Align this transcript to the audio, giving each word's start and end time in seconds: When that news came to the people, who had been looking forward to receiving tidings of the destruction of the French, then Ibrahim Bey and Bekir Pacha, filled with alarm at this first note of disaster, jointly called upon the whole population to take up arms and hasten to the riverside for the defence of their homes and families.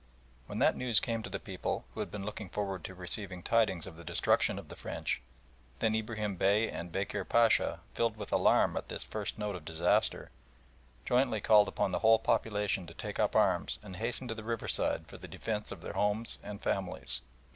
When 0.47 0.57
that 0.57 0.75
news 0.75 0.99
came 0.99 1.21
to 1.21 1.29
the 1.29 1.37
people, 1.37 1.85
who 1.93 1.99
had 1.99 2.09
been 2.09 2.25
looking 2.25 2.49
forward 2.49 2.83
to 2.85 2.95
receiving 2.95 3.43
tidings 3.43 3.85
of 3.85 3.97
the 3.97 4.03
destruction 4.03 4.57
of 4.57 4.67
the 4.67 4.75
French, 4.75 5.21
then 5.77 5.93
Ibrahim 5.93 6.37
Bey 6.37 6.71
and 6.71 6.91
Bekir 6.91 7.23
Pacha, 7.23 7.81
filled 7.93 8.17
with 8.17 8.31
alarm 8.31 8.75
at 8.77 8.89
this 8.89 9.03
first 9.03 9.37
note 9.37 9.55
of 9.55 9.63
disaster, 9.63 10.31
jointly 11.05 11.39
called 11.39 11.67
upon 11.67 11.91
the 11.91 11.99
whole 11.99 12.17
population 12.17 12.87
to 12.87 12.95
take 12.95 13.19
up 13.19 13.35
arms 13.35 13.77
and 13.83 13.97
hasten 13.97 14.27
to 14.27 14.33
the 14.33 14.43
riverside 14.43 15.05
for 15.05 15.19
the 15.19 15.27
defence 15.27 15.71
of 15.71 15.83
their 15.83 15.93
homes 15.93 16.39
and 16.41 16.63
families. 16.63 17.21